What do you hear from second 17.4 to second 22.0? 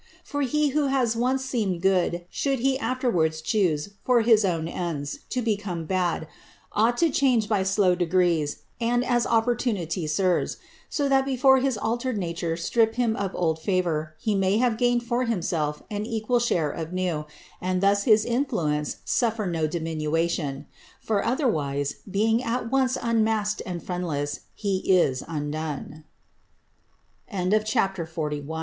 and thus his influence suffer no diminution. For otherwise,